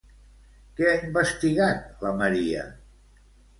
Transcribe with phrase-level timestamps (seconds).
[0.79, 2.67] Què ha investigat, la Maria?